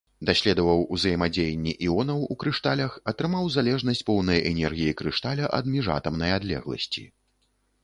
[0.27, 7.09] Даследаваў узаемадзеянні іонаў у крышталях, атрымаў залежнасць поўнай энергіі крышталя ад міжатамнай адлегласці.